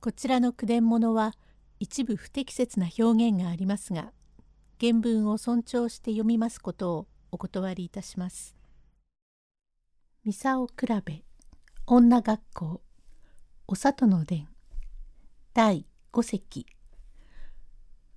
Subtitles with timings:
[0.00, 1.34] こちらの句伝物は
[1.78, 4.12] 一部不適切な表現がありますが
[4.80, 8.56] 原文を尊重して読みますことをお断りいたします。
[10.24, 10.72] ミサオ比
[11.04, 11.22] べ
[11.84, 12.80] 女学校
[13.66, 14.48] お里の伝
[15.52, 16.64] 第五席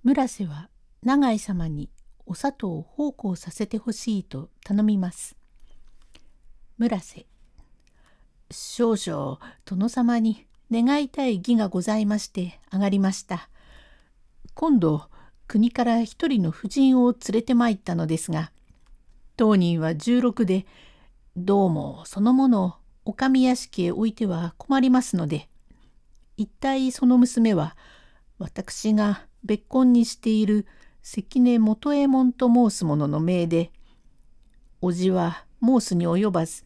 [0.02, 0.70] 村瀬は
[1.02, 1.90] 永井様に
[2.24, 5.36] お里を奉公させてほしいと頼みます。
[6.78, 7.26] 村瀬
[8.50, 13.48] 少々殿様に願いたい義がございまして上がりました。
[14.54, 15.02] 今度
[15.46, 18.50] 国から一人の婦人を連れて参ったのですが
[19.36, 20.64] 当人は16で
[21.36, 22.74] どうもそのものを
[23.04, 25.48] お上屋敷へ置いては困りますので
[26.36, 27.76] 一体その娘は
[28.38, 30.66] 私が別婚にしている
[31.02, 33.72] 関根元右衛門と申す者の命で
[34.80, 36.64] 叔父は申すに及ばず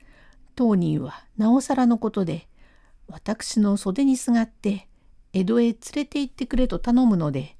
[0.55, 2.47] 当人はなおさらのことで
[3.09, 4.87] 私の袖にすがって
[5.33, 7.57] 江戸へ連れて行ってくれと頼むので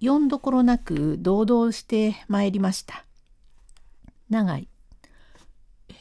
[0.00, 3.04] 読んどころなく堂々して参りました。
[4.28, 4.68] 長井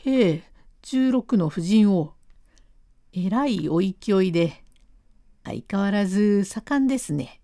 [0.06, 0.44] へえ
[0.82, 2.14] 十六の婦人を
[3.14, 4.64] えらいお勢いで
[5.44, 7.40] 相変わらず盛んですね。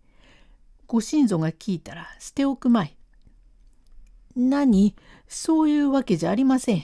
[0.87, 2.97] ご親族が聞いたら捨ておくまい。
[4.35, 4.95] 何？
[5.27, 6.83] そういうわけじゃありません。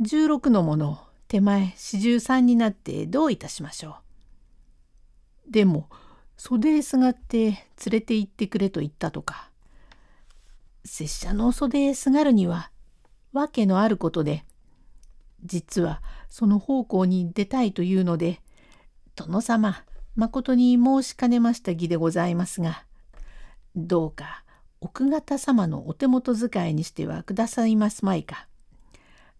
[0.00, 0.98] 十六のもの
[1.34, 3.96] 手前四十三になってどういたしましょ
[5.48, 5.50] う。
[5.50, 5.88] でも
[6.36, 7.58] 袖へすがって連
[7.90, 9.50] れて行ってくれと言ったとか。
[10.84, 12.70] 拙者の袖へすがるには
[13.32, 14.44] 訳のあることで
[15.42, 18.40] 実はその奉公に出たいというので
[19.16, 19.82] 殿様
[20.14, 22.84] まことに申しかねました義でございますが
[23.74, 24.44] どうか
[24.82, 28.46] 奥方様のお手元使いにしてはくださいますまいか。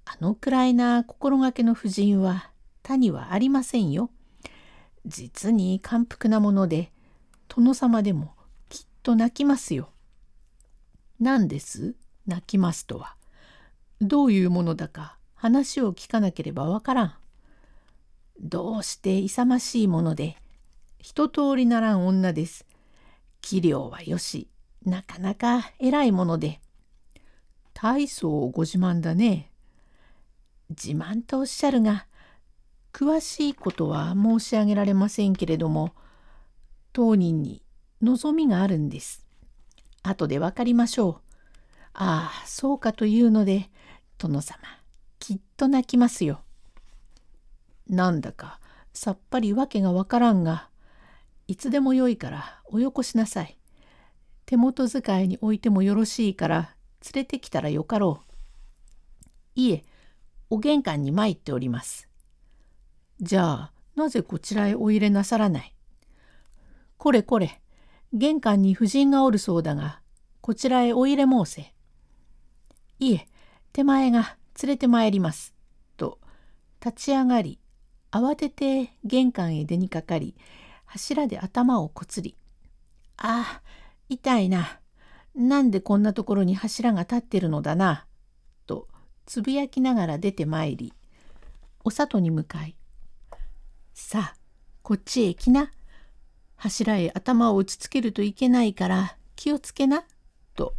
[0.06, 2.50] あのくらいな心がけの婦人は
[2.82, 4.10] 他にはありませんよ。
[5.06, 6.92] 実に感服なもので
[7.48, 8.34] 殿様でも
[8.68, 9.90] きっと泣きますよ。
[11.20, 11.94] 何です？
[12.26, 13.16] 泣きますとは。
[14.00, 17.14] どういうものだか話を聞かなければわからん。
[18.40, 20.36] どうして勇ましいもので
[20.98, 22.66] 一通りならん女です。
[23.40, 24.48] 器量はよし
[24.84, 26.60] なかなか偉いもので。
[27.72, 29.50] 大層ご自慢だね。
[30.70, 32.06] 自慢とおっしゃるが
[32.92, 35.92] 詳しいことは申し上げられませんけれども
[36.92, 37.62] 当人に
[38.00, 39.26] 望みがあるんです。
[40.02, 41.14] 後で分かりましょう。
[41.94, 43.70] ああそうかというので
[44.18, 44.58] 殿様
[45.18, 46.42] きっと泣きますよ。
[47.88, 48.60] なんだか
[48.92, 50.68] さっぱり訳がわからんが
[51.48, 53.58] いつでもよいからおよこしなさい。
[54.46, 56.74] 手元使いに置いてもよろしいから
[57.12, 58.32] 連れてきたらよかろう。
[59.56, 59.84] いえ
[60.54, 62.08] お玄関に参っております。
[63.20, 65.74] じゃあなぜこちらへお入れなさらない？
[66.96, 67.60] これこれ
[68.12, 70.00] 玄関に婦人がおるそうだが
[70.40, 71.74] こちらへお入れ申せ。
[73.00, 73.26] いえ
[73.72, 75.56] 手前が連れてまいります。
[75.96, 76.20] と
[76.80, 77.58] 立ち上がり
[78.12, 80.36] 慌てて玄関へ出にかかり
[80.84, 82.36] 柱で頭をこつり
[83.18, 83.62] 「ああ
[84.08, 84.78] 痛いな
[85.34, 88.06] なんでこんなところに柱が立ってるのだな」
[89.26, 90.92] つぶやきながら出てまいり
[91.84, 92.76] お里に向かい
[93.94, 94.36] さあ
[94.82, 95.70] こっちへ来な
[96.56, 100.04] 柱へ頭を打ちつけるといけないから気をつけな」
[100.54, 100.74] と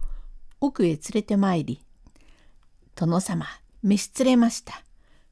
[0.60, 1.84] 奥へ連れてまいり
[2.96, 3.46] 「殿様
[3.84, 4.84] 召し連れました」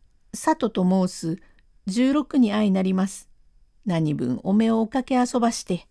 [0.33, 1.41] 「里と申す
[1.87, 3.29] 十六に相なります」
[3.85, 5.87] 「何分お目をおかけ遊ばして」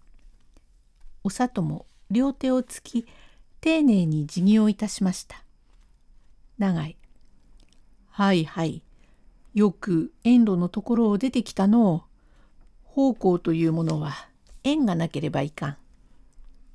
[1.24, 3.06] お里も両手をつき
[3.60, 5.44] 丁寧に辞儀をいたしました。
[6.58, 6.96] 長い。
[8.12, 8.82] はいはい。
[9.52, 12.04] よく遠路のところを出てきたの
[12.84, 14.28] 奉公というものは
[14.64, 15.76] 縁がなければいかん。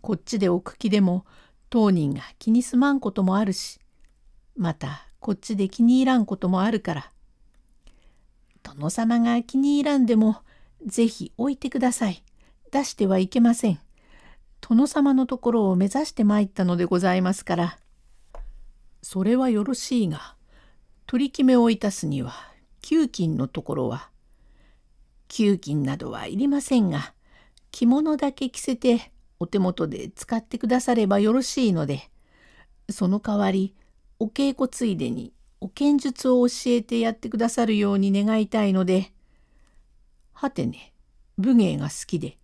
[0.01, 1.25] こっちで置く気でも
[1.69, 3.81] 当人が気にすまんこともあるし
[4.55, 7.11] またこっちで気に入らんこともあるから
[8.63, 10.37] 殿様が気に入らんでも
[10.85, 12.23] ぜひ置いてください
[12.71, 13.79] 出してはいけません
[14.61, 17.79] 殿様のところを目指して参ったのでございますから
[19.01, 20.36] それはよろしいが
[21.07, 22.33] 取り決めをいたすには
[22.81, 24.09] 給金のところは
[25.29, 27.13] 給金などはいりませんが
[27.71, 32.09] 着物だけ着せてお手元で使ってくださればよろしいので
[32.89, 33.73] その代わり
[34.19, 35.31] お稽古ついでに
[35.61, 39.13] お剣術を教えてやってくださるように願いたいので
[40.33, 40.93] はてね
[41.37, 42.37] 武芸が好きで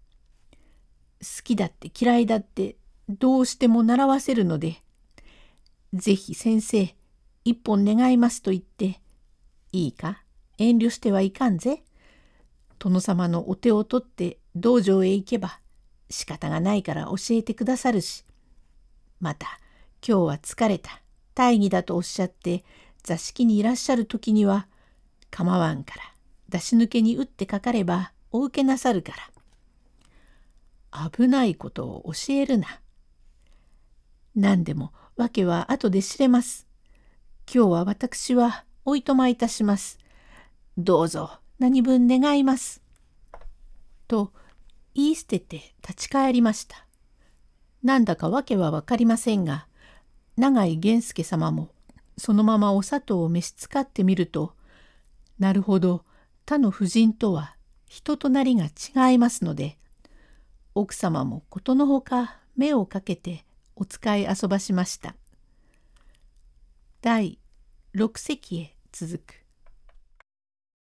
[1.19, 2.77] 好きだって嫌いだって
[3.09, 4.77] どうしても習わせるので
[5.93, 6.95] ぜひ先生
[7.45, 9.01] 一本願いますと言って
[9.71, 10.23] いいか？
[10.57, 11.83] 遠慮してはいかんぜ。
[12.79, 15.59] 殿様のお手を取って道場へ行けば
[16.09, 18.25] 仕方がないから教えてくださるし
[19.21, 19.59] また
[20.05, 21.01] 今日は疲れた
[21.33, 22.65] 大義だとおっしゃって
[23.01, 24.67] 座敷にいらっしゃる時には
[25.31, 26.01] 構わんから
[26.49, 29.13] 出し抜けに打ってかかればお受けなさるか
[30.91, 32.81] ら危ないことを教えるな。
[34.35, 36.67] 何でも訳は後で知れます。
[37.51, 39.99] 今日は私はおいとまいたします。
[40.77, 42.81] どうぞ何分願います。
[44.07, 44.31] と
[44.95, 46.85] 言い捨てて立ち返りました。
[47.83, 49.67] なんだか訳は分かりませんが
[50.37, 51.69] 永井源助様も
[52.17, 54.53] そのままお砂糖を召し使ってみると
[55.37, 56.05] なるほど
[56.45, 57.55] 他の婦人とは
[57.87, 59.77] 人となりが違いますので
[60.75, 65.15] 奥様もことのほか目をかけてお使い遊ばしました。
[67.03, 67.37] 第
[67.97, 69.42] 6席へ続く。